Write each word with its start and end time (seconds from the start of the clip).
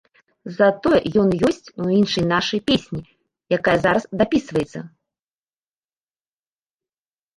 Затое 0.59 0.99
ён 1.23 1.29
ёсць 1.49 1.67
у 1.83 1.89
іншай 1.97 2.25
нашай 2.33 2.61
песні, 2.71 3.01
якая 3.57 3.77
зараз 3.87 4.03
дапісваецца. 4.23 4.85